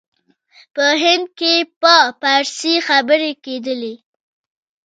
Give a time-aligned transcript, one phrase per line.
[0.73, 3.95] په هند کې په فارسي خبري کېدلې.